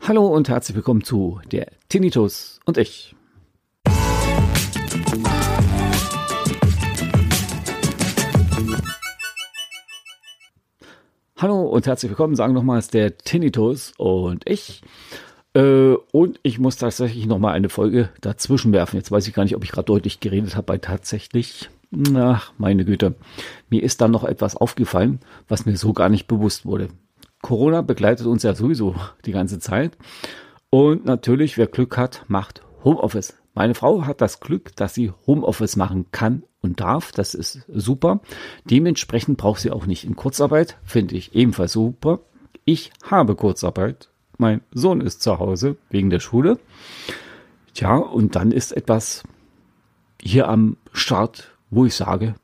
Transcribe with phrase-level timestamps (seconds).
[0.00, 3.14] Hallo und herzlich willkommen zu der Tinnitus und ich.
[11.36, 14.80] Hallo und herzlich willkommen, sagen nochmals der Tinnitus und ich.
[15.52, 18.96] Äh, und ich muss tatsächlich nochmal eine Folge dazwischen werfen.
[18.96, 21.68] Jetzt weiß ich gar nicht, ob ich gerade deutlich geredet habe, weil tatsächlich,
[22.16, 23.16] ach, meine Güte,
[23.68, 26.88] mir ist dann noch etwas aufgefallen, was mir so gar nicht bewusst wurde.
[27.44, 28.94] Corona begleitet uns ja sowieso
[29.26, 29.98] die ganze Zeit.
[30.70, 33.34] Und natürlich, wer Glück hat, macht Homeoffice.
[33.52, 37.12] Meine Frau hat das Glück, dass sie Homeoffice machen kann und darf.
[37.12, 38.20] Das ist super.
[38.64, 40.78] Dementsprechend braucht sie auch nicht in Kurzarbeit.
[40.84, 42.20] Finde ich ebenfalls super.
[42.64, 44.08] Ich habe Kurzarbeit.
[44.38, 46.58] Mein Sohn ist zu Hause wegen der Schule.
[47.74, 49.22] Tja, und dann ist etwas
[50.18, 52.36] hier am Start, wo ich sage,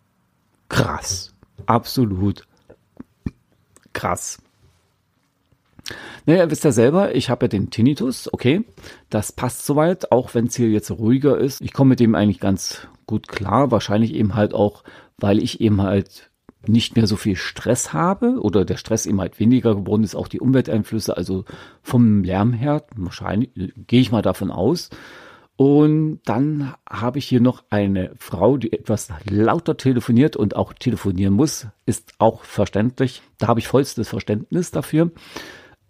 [0.68, 1.34] krass.
[1.64, 2.46] Absolut
[3.94, 4.42] krass.
[6.26, 8.64] Naja, wisst ihr selber, ich habe ja den Tinnitus, okay,
[9.08, 11.60] das passt soweit, auch wenn es hier jetzt ruhiger ist.
[11.60, 14.84] Ich komme mit dem eigentlich ganz gut klar, wahrscheinlich eben halt auch,
[15.18, 16.30] weil ich eben halt
[16.66, 20.28] nicht mehr so viel Stress habe oder der Stress eben halt weniger geworden ist, auch
[20.28, 21.44] die Umwelteinflüsse, also
[21.82, 23.50] vom Lärm her, wahrscheinlich
[23.86, 24.90] gehe ich mal davon aus.
[25.56, 31.34] Und dann habe ich hier noch eine Frau, die etwas lauter telefoniert und auch telefonieren
[31.34, 33.20] muss, ist auch verständlich.
[33.36, 35.10] Da habe ich vollstes Verständnis dafür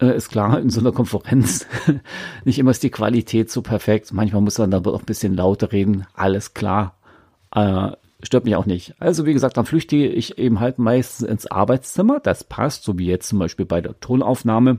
[0.00, 1.66] äh, ist klar, in so einer Konferenz
[2.44, 4.12] nicht immer ist die Qualität so perfekt.
[4.12, 6.06] Manchmal muss man da auch ein bisschen lauter reden.
[6.14, 6.98] Alles klar.
[7.54, 8.94] Äh, stört mich auch nicht.
[8.98, 12.20] Also wie gesagt, dann flüchte ich eben halt meistens ins Arbeitszimmer.
[12.20, 14.78] Das passt, so wie jetzt zum Beispiel bei der Tonaufnahme.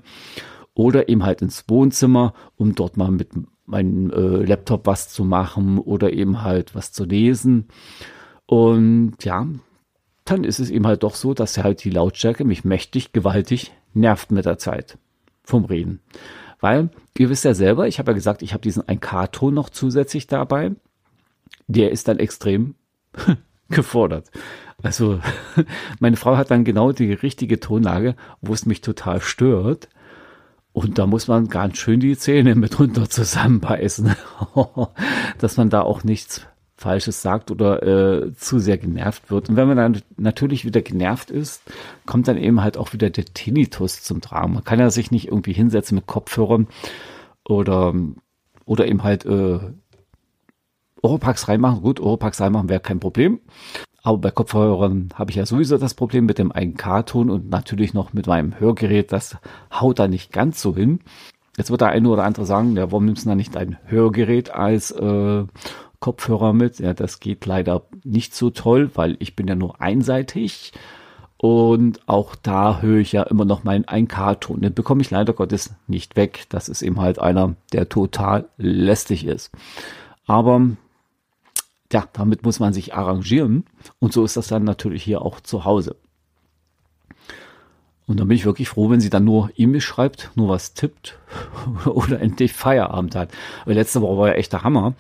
[0.74, 3.30] Oder eben halt ins Wohnzimmer, um dort mal mit
[3.66, 7.68] meinem äh, Laptop was zu machen oder eben halt was zu lesen.
[8.46, 9.48] Und ja,
[10.26, 14.32] dann ist es eben halt doch so, dass halt die Lautstärke mich mächtig, gewaltig nervt
[14.32, 14.98] mit der Zeit
[15.44, 16.02] vom Reden.
[16.60, 20.28] Weil, ihr wisst ja selber, ich habe ja gesagt, ich habe diesen 1K-Ton noch zusätzlich
[20.28, 20.72] dabei.
[21.68, 22.76] Der ist dann extrem
[23.70, 24.30] gefordert.
[24.84, 25.20] Also,
[26.00, 29.90] meine Frau hat dann genau die richtige Tonlage, wo es mich total stört.
[30.74, 34.16] Und da muss man ganz schön die Zähne mitunter zusammenbeißen,
[35.40, 36.48] dass man da auch nichts
[36.82, 39.50] Falsches sagt oder äh, zu sehr genervt wird.
[39.50, 41.62] Und wenn man dann natürlich wieder genervt ist,
[42.06, 44.54] kommt dann eben halt auch wieder der Tinnitus zum Tragen.
[44.54, 46.68] Man kann ja sich nicht irgendwie hinsetzen mit Kopfhörern
[47.48, 47.94] oder,
[48.66, 49.60] oder eben halt äh,
[51.02, 51.82] Oropax reinmachen.
[51.82, 53.40] Gut, Oropax reinmachen wäre kein Problem.
[54.04, 58.14] Aber bei Kopfhörern habe ich ja sowieso das Problem mit dem 1K-Ton und natürlich noch
[58.14, 59.12] mit meinem Hörgerät.
[59.12, 59.38] Das
[59.72, 61.02] haut da nicht ganz so hin.
[61.58, 64.52] Jetzt wird der eine oder andere sagen, ja, warum nimmst du da nicht ein Hörgerät
[64.52, 65.44] als äh,
[66.02, 66.80] Kopfhörer mit.
[66.80, 70.74] Ja, das geht leider nicht so toll, weil ich bin ja nur einseitig.
[71.38, 74.62] Und auch da höre ich ja immer noch meinen 1K-Ton.
[74.62, 76.46] Den bekomme ich leider Gottes nicht weg.
[76.50, 79.52] Das ist eben halt einer, der total lästig ist.
[80.28, 80.62] Aber
[81.92, 83.66] ja, damit muss man sich arrangieren.
[84.00, 85.96] Und so ist das dann natürlich hier auch zu Hause.
[88.08, 91.18] Und dann bin ich wirklich froh, wenn sie dann nur E-Mail schreibt, nur was tippt
[91.86, 93.30] oder endlich Feierabend hat.
[93.66, 94.96] Letzte Woche war ja echt der Hammer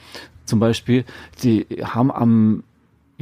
[0.45, 1.05] zum Beispiel,
[1.43, 2.63] die haben am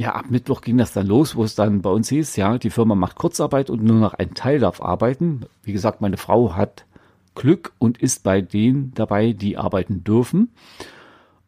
[0.00, 2.70] ja, ab Mittwoch ging das dann los, wo es dann bei uns hieß, ja, die
[2.70, 5.44] Firma macht Kurzarbeit und nur noch ein Teil darf arbeiten.
[5.62, 6.86] Wie gesagt, meine Frau hat
[7.34, 10.52] Glück und ist bei denen dabei, die arbeiten dürfen.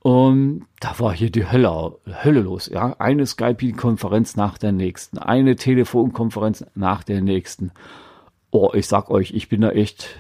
[0.01, 2.95] Und da war hier die Hölle, Hölle los, ja.
[2.99, 7.71] Eine Skype-Konferenz nach der nächsten, eine Telefonkonferenz nach der nächsten.
[8.51, 10.11] Oh, ich sag euch, ich bin da echt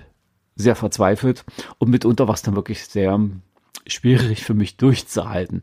[0.56, 1.44] sehr verzweifelt
[1.76, 3.20] und mitunter war es dann wirklich sehr
[3.86, 5.62] schwierig für mich durchzuhalten.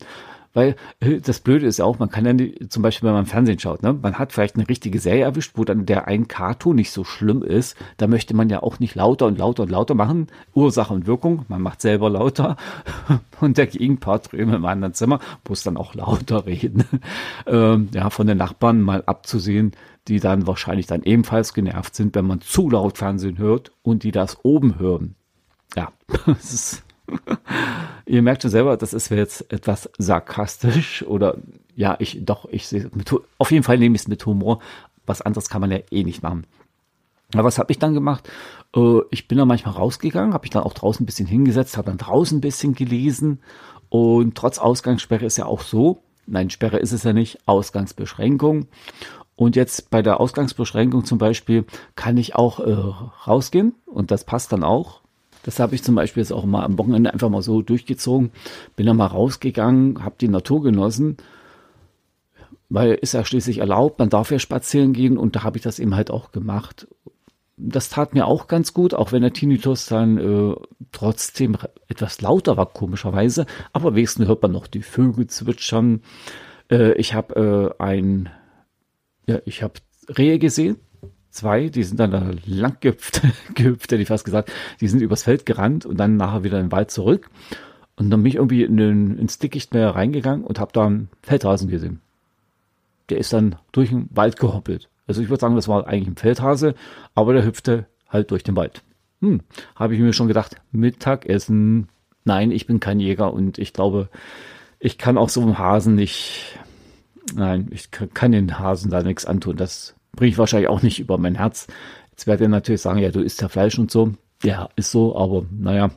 [0.53, 3.25] Weil äh, das Blöde ist ja auch, man kann ja nicht, zum Beispiel, wenn man
[3.25, 6.75] Fernsehen schaut, ne, man hat vielleicht eine richtige Serie erwischt, wo dann der ein Karton
[6.75, 7.77] nicht so schlimm ist.
[7.97, 10.27] Da möchte man ja auch nicht lauter und lauter und lauter machen.
[10.53, 12.57] Ursache und Wirkung, man macht selber lauter
[13.41, 16.83] und der Gegenpart drüben im anderen Zimmer muss dann auch lauter reden.
[17.45, 19.73] ähm, ja, von den Nachbarn mal abzusehen,
[20.07, 24.11] die dann wahrscheinlich dann ebenfalls genervt sind, wenn man zu laut Fernsehen hört und die
[24.11, 25.15] das oben hören.
[25.75, 25.91] Ja,
[26.25, 26.83] das ist
[28.05, 31.37] Ihr merkt schon selber, das ist jetzt etwas sarkastisch oder
[31.75, 32.89] ja, ich doch, ich sehe
[33.37, 34.59] auf jeden Fall nehme ich es mit Humor.
[35.05, 36.45] Was anderes kann man ja eh nicht machen.
[37.33, 38.29] Aber was habe ich dann gemacht?
[38.75, 41.89] Äh, ich bin dann manchmal rausgegangen, habe ich dann auch draußen ein bisschen hingesetzt, habe
[41.89, 43.39] dann draußen ein bisschen gelesen
[43.89, 48.67] und trotz Ausgangssperre ist ja auch so, nein, Sperre ist es ja nicht, Ausgangsbeschränkung.
[49.35, 51.65] Und jetzt bei der Ausgangsbeschränkung zum Beispiel
[51.95, 55.01] kann ich auch äh, rausgehen und das passt dann auch.
[55.43, 58.31] Das habe ich zum Beispiel jetzt auch mal am Wochenende einfach mal so durchgezogen.
[58.75, 61.17] Bin dann mal rausgegangen, habe die Natur genossen,
[62.69, 65.79] weil ist ja schließlich erlaubt, man darf ja spazieren gehen und da habe ich das
[65.79, 66.87] eben halt auch gemacht.
[67.57, 70.55] Das tat mir auch ganz gut, auch wenn der Tinnitus dann äh,
[70.93, 71.57] trotzdem
[71.89, 73.45] etwas lauter war, komischerweise.
[73.73, 76.01] Aber wenigstens hört man noch die Vögel zwitschern.
[76.71, 78.29] Äh, ich habe äh, ein,
[79.27, 79.73] ja, ich habe
[80.07, 80.77] Rehe gesehen.
[81.31, 83.21] Zwei, die sind dann da lang gehüpft,
[83.55, 84.51] gehüpft, hätte ich fast gesagt.
[84.81, 87.29] Die sind übers Feld gerannt und dann nachher wieder in den Wald zurück.
[87.95, 91.09] Und dann bin ich irgendwie in den, ins Dickicht mehr reingegangen und habe da einen
[91.21, 92.01] Feldrasen gesehen.
[93.09, 94.89] Der ist dann durch den Wald gehoppelt.
[95.05, 96.75] Also ich würde sagen, das war eigentlich ein Feldhase,
[97.15, 98.81] aber der hüpfte halt durch den Wald.
[99.21, 99.41] Hm,
[99.75, 101.89] habe ich mir schon gedacht, Mittagessen.
[102.23, 104.09] Nein, ich bin kein Jäger und ich glaube,
[104.79, 106.57] ich kann auch so einem Hasen nicht,
[107.33, 109.57] nein, ich kann den Hasen da nichts antun.
[109.57, 111.67] Das bringe ich wahrscheinlich auch nicht über mein Herz.
[112.11, 114.13] Jetzt werdet ihr natürlich sagen, ja, du isst ja Fleisch und so.
[114.43, 115.89] Ja, ist so, aber naja,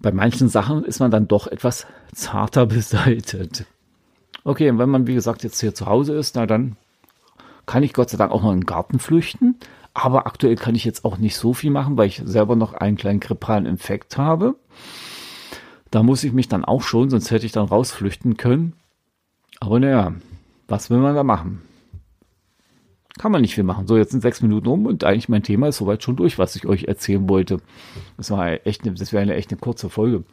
[0.00, 3.66] bei manchen Sachen ist man dann doch etwas zarter beseitet.
[4.44, 6.76] Okay, und wenn man, wie gesagt, jetzt hier zu Hause ist, na dann
[7.66, 9.56] kann ich Gott sei Dank auch noch in den Garten flüchten.
[9.94, 12.96] Aber aktuell kann ich jetzt auch nicht so viel machen, weil ich selber noch einen
[12.96, 14.56] kleinen grippalen Infekt habe.
[15.90, 18.74] Da muss ich mich dann auch schon, sonst hätte ich dann rausflüchten können.
[19.60, 20.12] Aber naja,
[20.66, 21.62] was will man da machen?
[23.18, 23.86] Kann man nicht viel machen.
[23.86, 26.56] So, jetzt sind sechs Minuten um und eigentlich mein Thema ist soweit schon durch, was
[26.56, 27.58] ich euch erzählen wollte.
[28.16, 30.24] Das war echt, eine, das wäre eine echt eine kurze Folge.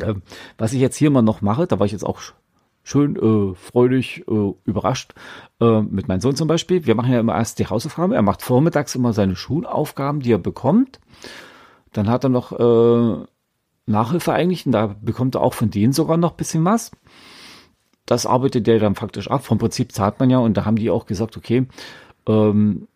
[0.00, 0.22] Ähm,
[0.58, 2.20] was ich jetzt hier mal noch mache, da war ich jetzt auch
[2.84, 5.14] schön äh, freudig äh, überrascht
[5.60, 6.86] äh, mit meinem Sohn zum Beispiel.
[6.86, 8.12] Wir machen ja immer erst die Hausaufgaben.
[8.12, 11.00] Er macht vormittags immer seine Schulaufgaben, die er bekommt.
[11.92, 13.24] Dann hat er noch äh,
[13.86, 16.92] Nachhilfe eigentlich und da bekommt er auch von denen sogar noch bisschen was.
[18.08, 19.44] Das arbeitet der dann faktisch ab.
[19.44, 21.66] Vom Prinzip zahlt man ja und da haben die auch gesagt, okay,
[22.26, 22.88] ähm,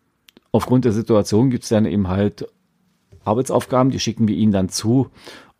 [0.51, 2.47] aufgrund der Situation gibt es dann eben halt
[3.23, 5.11] Arbeitsaufgaben, die schicken wir ihnen dann zu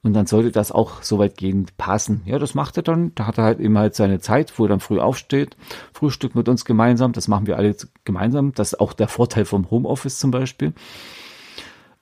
[0.01, 2.23] und dann sollte das auch soweit gehend passen.
[2.25, 3.13] Ja, das macht er dann.
[3.13, 5.55] Da hat er halt eben halt seine Zeit, wo er dann früh aufsteht,
[5.93, 7.13] Frühstück mit uns gemeinsam.
[7.13, 7.75] Das machen wir alle
[8.05, 8.53] gemeinsam.
[8.55, 10.73] Das ist auch der Vorteil vom Homeoffice zum Beispiel.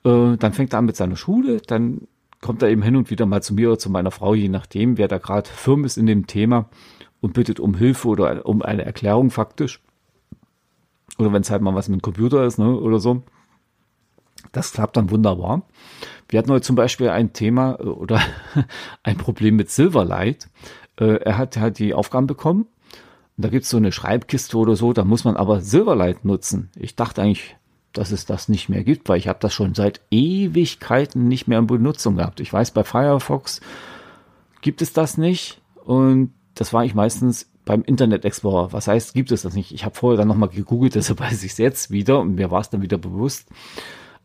[0.06, 1.62] Äh, dann fängt er an mit seiner Schule.
[1.68, 2.08] Dann
[2.40, 4.98] kommt er eben hin und wieder mal zu mir oder zu meiner Frau, je nachdem,
[4.98, 6.70] wer da gerade firm ist in dem Thema
[7.22, 9.80] und bittet um Hilfe oder um eine Erklärung faktisch.
[11.18, 13.24] Oder wenn es halt mal was mit dem Computer ist, ne, oder so.
[14.52, 15.62] Das klappt dann wunderbar.
[16.28, 18.20] Wir hatten heute zum Beispiel ein Thema äh, oder
[19.04, 20.50] ein Problem mit Silverlight.
[21.00, 22.66] Äh, er hat halt die Aufgaben bekommen.
[23.38, 26.70] Da gibt es so eine Schreibkiste oder so, da muss man aber Silverlight nutzen.
[26.76, 27.56] Ich dachte eigentlich,
[27.94, 31.60] dass es das nicht mehr gibt, weil ich habe das schon seit Ewigkeiten nicht mehr
[31.60, 32.40] in Benutzung gehabt.
[32.40, 33.62] Ich weiß, bei Firefox
[34.62, 38.74] gibt es das nicht und das war ich meistens beim Internet Explorer.
[38.74, 39.74] Was heißt, gibt es das nicht?
[39.74, 42.62] Ich habe vorher dann nochmal gegoogelt, deshalb weiß ich es jetzt wieder und mir war
[42.62, 43.48] es dann wieder bewusst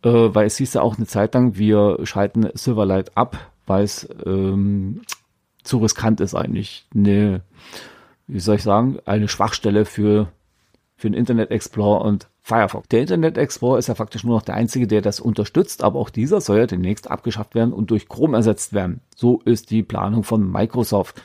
[0.02, 4.08] äh, weil es hieß ja auch eine Zeit lang, wir schalten Silverlight ab, weil es
[4.24, 5.02] ähm,
[5.64, 6.86] zu riskant ist eigentlich.
[6.94, 7.42] Eine,
[8.26, 10.28] wie soll ich sagen, eine Schwachstelle für,
[10.96, 12.86] für den Internet Explorer und Firefox.
[12.88, 16.10] Der Internet Explorer ist ja faktisch nur noch der einzige, der das unterstützt, aber auch
[16.10, 19.00] dieser soll ja demnächst abgeschafft werden und durch Chrome ersetzt werden.
[19.16, 21.24] So ist die Planung von Microsoft.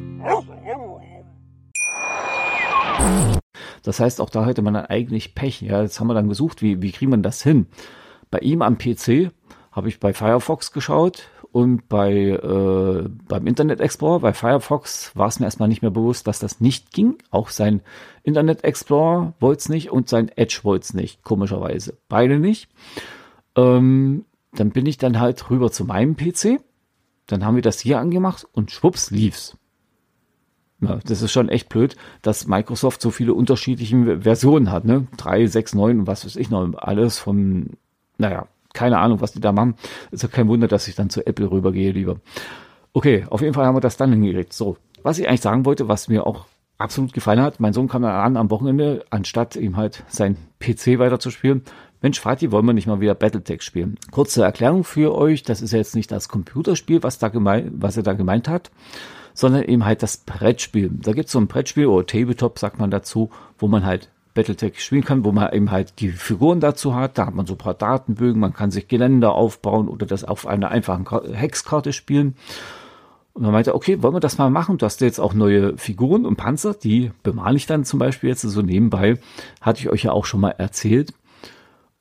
[3.83, 5.61] Das heißt, auch da hätte man dann eigentlich Pech.
[5.61, 7.67] Ja, jetzt haben wir dann gesucht, wie, wie kriegt man das hin?
[8.29, 9.31] Bei ihm am PC
[9.71, 15.39] habe ich bei Firefox geschaut und bei äh, beim Internet Explorer, bei Firefox war es
[15.39, 17.17] mir erstmal nicht mehr bewusst, dass das nicht ging.
[17.29, 17.81] Auch sein
[18.23, 21.97] Internet Explorer wollte es nicht und sein Edge wollte es nicht, komischerweise.
[22.07, 22.69] Beide nicht.
[23.55, 26.61] Ähm, dann bin ich dann halt rüber zu meinem PC.
[27.27, 29.57] Dann haben wir das hier angemacht und schwupps lief's.
[30.81, 35.07] Das ist schon echt blöd, dass Microsoft so viele unterschiedliche Versionen hat, ne?
[35.17, 37.71] 3, 6, 9 und was weiß ich noch, alles von,
[38.17, 39.75] naja, keine Ahnung, was die da machen.
[40.09, 42.17] Ist ja kein Wunder, dass ich dann zu Apple rübergehe lieber.
[42.93, 44.53] Okay, auf jeden Fall haben wir das dann hingekriegt.
[44.53, 46.45] So, was ich eigentlich sagen wollte, was mir auch
[46.77, 50.99] absolut gefallen hat, mein Sohn kam dann an am Wochenende, anstatt ihm halt sein PC
[50.99, 51.63] weiterzuspielen.
[52.01, 53.99] Mensch, Vati, wollen wir nicht mal wieder Battletech spielen?
[54.09, 57.95] Kurze Erklärung für euch, das ist ja jetzt nicht das Computerspiel, was da gemeint, was
[57.95, 58.71] er da gemeint hat,
[59.33, 60.89] sondern eben halt das Brettspiel.
[60.91, 64.83] Da gibt es so ein Brettspiel oder Tabletop, sagt man dazu, wo man halt Battletech
[64.83, 67.17] spielen kann, wo man eben halt die Figuren dazu hat.
[67.17, 70.47] Da hat man so ein paar Datenbögen, man kann sich Geländer aufbauen oder das auf
[70.47, 72.35] einer einfachen Hexkarte spielen.
[73.33, 74.77] Und man meinte, okay, wollen wir das mal machen?
[74.77, 78.41] Du hast jetzt auch neue Figuren und Panzer, die bemale ich dann zum Beispiel jetzt
[78.41, 79.19] so nebenbei.
[79.61, 81.13] Hatte ich euch ja auch schon mal erzählt.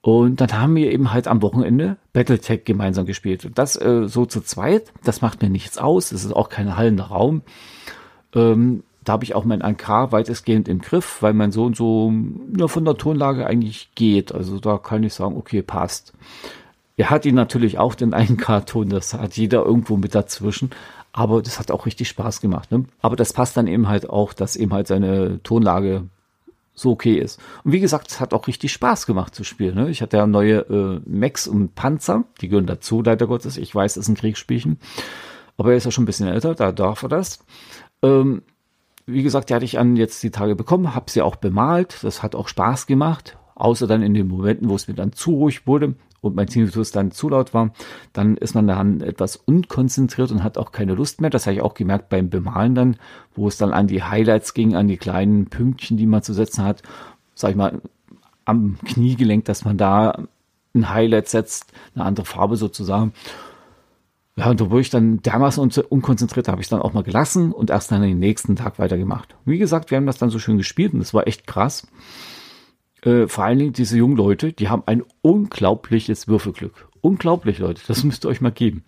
[0.02, 3.44] Und dann haben wir eben halt am Wochenende Battletech gemeinsam gespielt.
[3.44, 6.12] Und das äh, so zu zweit, das macht mir nichts aus.
[6.12, 7.42] Es ist auch kein hallender Raum.
[8.34, 12.12] Ähm, da habe ich auch mein ANK weitestgehend im Griff, weil mein Sohn so
[12.56, 14.32] ja, von der Tonlage eigentlich geht.
[14.32, 16.12] Also da kann ich sagen, okay, passt.
[16.96, 20.70] Er hat ihn natürlich auch den ANK-Ton, das hat jeder irgendwo mit dazwischen.
[21.12, 22.70] Aber das hat auch richtig Spaß gemacht.
[22.70, 22.84] Ne?
[23.00, 26.04] Aber das passt dann eben halt auch, dass eben halt seine Tonlage
[26.80, 27.40] so okay ist.
[27.64, 29.74] Und wie gesagt, es hat auch richtig Spaß gemacht zu spielen.
[29.74, 29.90] Ne?
[29.90, 33.56] Ich hatte ja neue äh, Max und Panzer, die gehören dazu, leider Gottes.
[33.56, 34.78] Ich weiß, es ist ein Kriegsspielchen.
[35.56, 37.44] Aber er ist ja schon ein bisschen älter, da darf er das.
[38.02, 38.42] Ähm,
[39.06, 41.98] wie gesagt, die hatte ich an jetzt die Tage bekommen, habe sie auch bemalt.
[42.02, 43.36] Das hat auch Spaß gemacht.
[43.54, 46.90] Außer dann in den Momenten, wo es mir dann zu ruhig wurde und mein Tinnitus
[46.90, 47.72] dann zu laut war,
[48.12, 51.30] dann ist man dann etwas unkonzentriert und hat auch keine Lust mehr.
[51.30, 52.96] Das habe ich auch gemerkt beim Bemalen dann,
[53.34, 56.64] wo es dann an die Highlights ging, an die kleinen Pünktchen, die man zu setzen
[56.64, 56.82] hat.
[57.34, 57.80] Sag ich mal,
[58.44, 60.26] am Kniegelenk, dass man da
[60.74, 63.12] ein Highlight setzt, eine andere Farbe sozusagen.
[64.36, 67.70] Ja, und da wurde ich dann dermaßen unkonzentriert, habe ich dann auch mal gelassen und
[67.70, 69.34] erst dann den nächsten Tag weitergemacht.
[69.44, 71.86] Wie gesagt, wir haben das dann so schön gespielt und es war echt krass.
[73.02, 76.88] Äh, vor allen Dingen diese jungen Leute, die haben ein unglaubliches Würfelglück.
[77.00, 78.84] Unglaublich, Leute, das müsst ihr euch mal geben.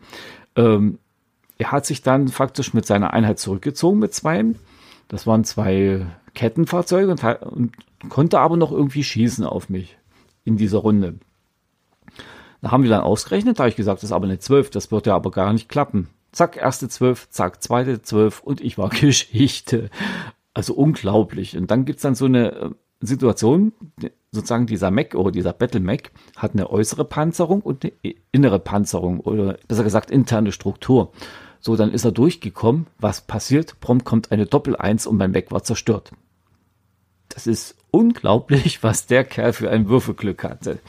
[0.57, 0.99] Ähm,
[1.59, 4.45] er hat sich dann faktisch mit seiner Einheit zurückgezogen mit zwei.
[5.09, 7.73] Das waren zwei Kettenfahrzeuge und, und
[8.09, 9.97] konnte aber noch irgendwie schießen auf mich
[10.45, 11.14] in dieser Runde.
[12.61, 14.90] Da haben wir dann ausgerechnet, da habe ich gesagt, das ist aber eine 12, das
[14.90, 16.09] wird ja aber gar nicht klappen.
[16.31, 19.90] Zack, erste 12, zack, zweite 12 und ich war Geschichte.
[20.54, 21.57] Also unglaublich.
[21.57, 22.75] Und dann gibt's dann so eine
[23.06, 23.73] Situation,
[24.30, 29.21] sozusagen dieser Mac oder dieser Battle Mac hat eine äußere Panzerung und eine innere Panzerung
[29.21, 31.12] oder besser gesagt interne Struktur.
[31.61, 32.87] So, dann ist er durchgekommen.
[32.99, 33.78] Was passiert?
[33.80, 36.11] Prompt kommt eine Doppel-Eins und mein Mac war zerstört.
[37.28, 40.80] Das ist unglaublich, was der Kerl für ein Würfelglück hatte.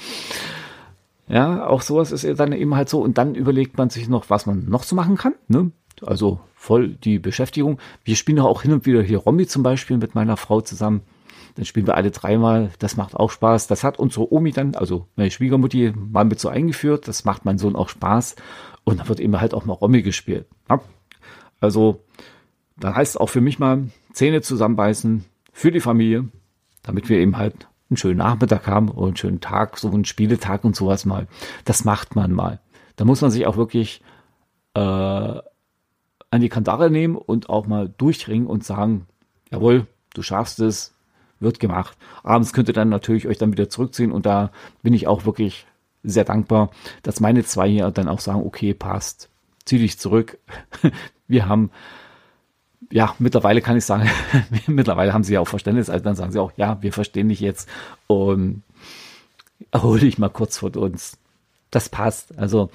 [1.27, 3.01] Ja, auch sowas ist dann eben halt so.
[3.01, 5.35] Und dann überlegt man sich noch, was man noch so machen kann.
[5.47, 5.71] Ne?
[6.01, 7.79] Also voll die Beschäftigung.
[8.03, 11.01] Wir spielen auch hin und wieder hier Rommi zum Beispiel mit meiner Frau zusammen.
[11.55, 12.71] Dann spielen wir alle dreimal.
[12.79, 13.67] Das macht auch Spaß.
[13.67, 17.07] Das hat unsere Omi dann, also meine Schwiegermutti, mal mit so eingeführt.
[17.07, 18.35] Das macht mein Sohn auch Spaß.
[18.83, 20.47] Und dann wird eben halt auch mal Rommi gespielt.
[20.69, 20.81] Ja?
[21.59, 22.01] Also,
[22.77, 26.27] dann heißt es auch für mich mal Zähne zusammenbeißen für die Familie,
[26.81, 30.63] damit wir eben halt einen schönen Nachmittag haben oder einen schönen Tag, so einen Spieletag
[30.63, 31.27] und sowas mal.
[31.65, 32.59] Das macht man mal.
[32.95, 34.01] Da muss man sich auch wirklich
[34.73, 39.07] äh, an die Kandare nehmen und auch mal durchringen und sagen,
[39.51, 40.92] jawohl, du schaffst es,
[41.43, 41.97] wird gemacht.
[42.23, 45.67] Abends könnt ihr dann natürlich euch dann wieder zurückziehen und da bin ich auch wirklich
[46.03, 46.71] sehr dankbar,
[47.03, 49.29] dass meine zwei hier dann auch sagen, okay, passt,
[49.65, 50.37] zieh dich zurück.
[51.27, 51.71] Wir haben
[52.91, 54.07] ja, mittlerweile kann ich sagen,
[54.67, 57.39] mittlerweile haben sie ja auch Verständnis, also dann sagen sie auch, ja, wir verstehen dich
[57.39, 57.67] jetzt
[58.05, 58.61] und
[59.71, 61.17] erhole dich mal kurz von uns.
[61.71, 62.37] Das passt.
[62.37, 62.69] Also,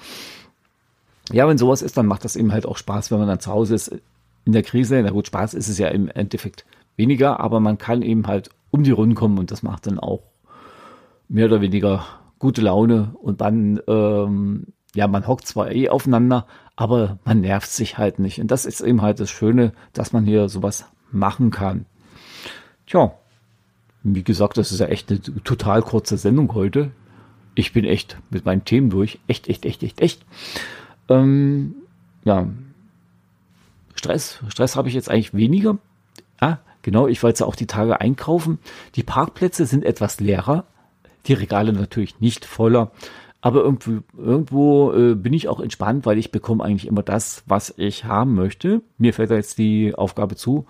[1.31, 3.49] ja, wenn sowas ist, dann macht das eben halt auch Spaß, wenn man dann zu
[3.49, 3.95] Hause ist
[4.43, 5.01] in der Krise.
[5.01, 6.65] Na gut, Spaß ist es ja im Endeffekt
[6.97, 10.23] weniger, aber man kann eben halt um die Runden kommen und das macht dann auch
[11.27, 12.05] mehr oder weniger
[12.39, 17.97] gute Laune und dann, ähm, ja, man hockt zwar eh aufeinander, aber man nervt sich
[17.97, 18.39] halt nicht.
[18.39, 21.85] Und das ist eben halt das Schöne, dass man hier sowas machen kann.
[22.87, 23.13] Tja,
[24.03, 26.91] wie gesagt, das ist ja echt eine total kurze Sendung heute.
[27.55, 29.19] Ich bin echt mit meinen Themen durch.
[29.27, 30.25] Echt, echt, echt, echt, echt.
[31.09, 31.75] Ähm,
[32.23, 32.47] ja,
[33.95, 34.39] Stress.
[34.47, 35.77] Stress habe ich jetzt eigentlich weniger.
[36.39, 38.59] Ah, genau, ich wollte auch die Tage einkaufen.
[38.95, 40.65] Die Parkplätze sind etwas leerer.
[41.25, 42.91] Die Regale natürlich nicht voller.
[43.41, 47.73] Aber irgendwo, irgendwo äh, bin ich auch entspannt, weil ich bekomme eigentlich immer das, was
[47.77, 48.81] ich haben möchte.
[48.97, 50.65] Mir fällt da jetzt die Aufgabe zu,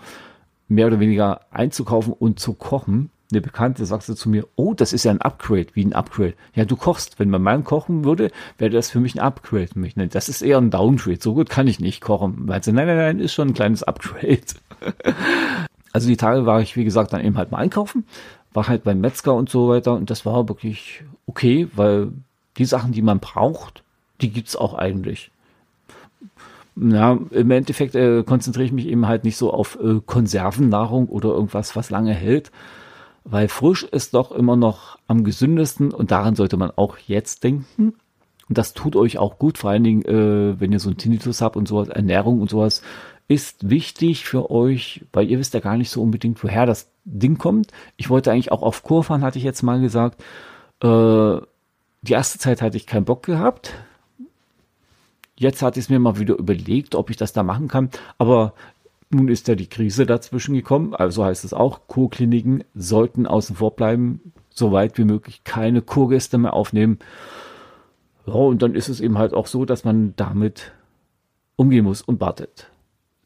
[0.68, 3.10] mehr oder weniger einzukaufen und zu kochen.
[3.32, 6.34] Eine Bekannte sagte zu mir, oh, das ist ja ein Upgrade, wie ein Upgrade.
[6.56, 7.20] Ja, du kochst.
[7.20, 9.70] Wenn man meinen kochen würde, wäre das für mich ein Upgrade.
[10.10, 11.20] Das ist eher ein Downgrade.
[11.22, 12.48] So gut kann ich nicht kochen.
[12.48, 14.42] Weil sie, nein, nein, nein, ist schon ein kleines Upgrade.
[15.92, 18.06] also die Tage war ich, wie gesagt, dann eben halt mal einkaufen.
[18.54, 19.94] War halt beim Metzger und so weiter.
[19.94, 22.12] Und das war wirklich okay, weil
[22.58, 23.84] die Sachen, die man braucht,
[24.22, 25.32] die gibt's auch eigentlich.
[26.76, 31.30] Ja, im Endeffekt äh, konzentriere ich mich eben halt nicht so auf äh, Konservennahrung oder
[31.30, 32.52] irgendwas, was lange hält,
[33.26, 37.96] weil frisch ist doch immer noch am gesündesten und daran sollte man auch jetzt denken.
[38.48, 41.42] Und das tut euch auch gut, vor allen Dingen, äh, wenn ihr so einen Tinnitus
[41.42, 42.82] habt und sowas, Ernährung und sowas
[43.30, 47.38] ist wichtig für euch, weil ihr wisst ja gar nicht so unbedingt, woher das Ding
[47.38, 47.72] kommt.
[47.96, 50.22] Ich wollte eigentlich auch auf Kur fahren, hatte ich jetzt mal gesagt.
[50.82, 51.38] Äh,
[52.02, 53.76] die erste Zeit hatte ich keinen Bock gehabt.
[55.38, 57.92] Jetzt hatte ich es mir mal wieder überlegt, ob ich das da machen kann.
[58.18, 58.56] Aber
[59.12, 60.96] nun ist ja die Krise dazwischen gekommen.
[60.96, 66.40] Also heißt es auch, Kurkliniken sollten außen vor bleiben, so weit wie möglich keine Kurgäste
[66.40, 66.98] mehr aufnehmen.
[68.26, 70.72] Ja, und dann ist es eben halt auch so, dass man damit
[71.58, 72.70] umgehen muss und wartet.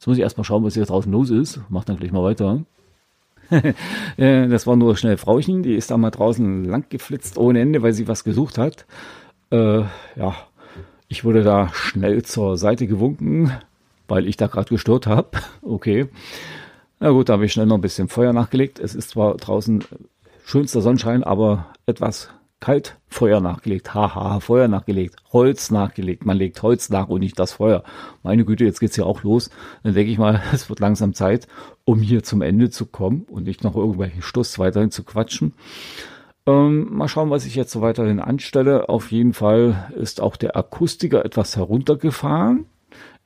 [0.04, 1.62] Jetzt muss ich erstmal schauen, was hier draußen los ist.
[1.70, 2.60] Mach dann gleich mal weiter.
[4.18, 7.84] Äh, das war nur schnell Frauchen, die ist da mal draußen lang geflitzt ohne Ende,
[7.84, 8.86] weil sie was gesucht hat.
[9.50, 9.84] Äh,
[10.18, 10.36] ja,
[11.08, 13.54] ich wurde da schnell zur Seite gewunken,
[14.10, 15.30] weil ich da gerade gestört habe.
[15.62, 16.10] Okay.
[17.00, 18.80] Na gut, da habe ich schnell noch ein bisschen Feuer nachgelegt.
[18.80, 19.86] Es ist zwar draußen
[20.44, 22.30] schönster Sonnenschein, aber etwas
[22.64, 22.98] kalt.
[23.10, 23.94] Feuer nachgelegt.
[23.94, 25.18] Haha, Feuer nachgelegt.
[25.34, 26.26] Holz nachgelegt.
[26.26, 27.84] Man legt Holz nach und nicht das Feuer.
[28.24, 29.50] Meine Güte, jetzt geht's ja auch los.
[29.84, 31.48] Dann denke ich mal, es wird langsam Zeit,
[31.84, 35.54] um hier zum Ende zu kommen und nicht noch irgendwelchen Stuss weiterhin zu quatschen.
[36.46, 38.88] Ähm, mal schauen, was ich jetzt so weiterhin anstelle.
[38.88, 42.66] Auf jeden Fall ist auch der Akustiker etwas heruntergefahren.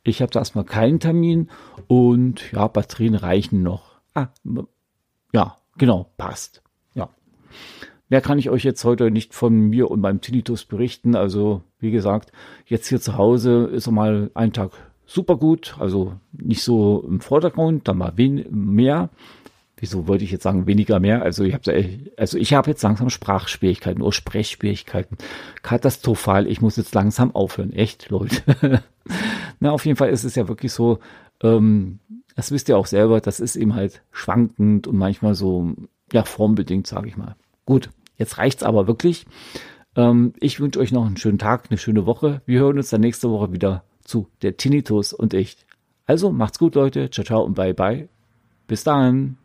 [0.03, 1.49] Ich habe da erstmal keinen Termin
[1.87, 3.99] und ja, Batterien reichen noch.
[4.15, 4.29] Ah,
[5.31, 6.63] ja, genau, passt.
[6.95, 7.09] Ja.
[8.09, 11.15] Mehr kann ich euch jetzt heute nicht von mir und meinem Tinnitus berichten.
[11.15, 12.31] Also, wie gesagt,
[12.65, 14.71] jetzt hier zu Hause ist mal ein Tag
[15.05, 19.09] super gut, also nicht so im Vordergrund, dann mal mehr.
[19.79, 21.21] Wieso wollte ich jetzt sagen weniger mehr?
[21.21, 25.17] Also ich habe also ich habe jetzt langsam Sprachschwierigkeiten oder Sprechschwierigkeiten.
[25.61, 26.47] Katastrophal.
[26.47, 27.71] Ich muss jetzt langsam aufhören.
[27.73, 28.41] Echt, Leute.
[29.59, 30.97] Na, auf jeden Fall ist es ja wirklich so,
[31.43, 31.99] ähm,
[32.35, 35.73] das wisst ihr auch selber, das ist eben halt schwankend und manchmal so,
[36.11, 37.35] ja, formbedingt, sage ich mal.
[37.67, 39.25] Gut, jetzt reicht's aber wirklich.
[39.97, 42.41] Ähm, ich wünsche euch noch einen schönen Tag, eine schöne Woche.
[42.45, 45.57] Wir hören uns dann nächste Woche wieder zu der Tinnitus und ich.
[46.05, 47.09] Also macht's gut, Leute.
[47.09, 48.07] Ciao, ciao und bye, bye.
[48.67, 49.37] Bis dann.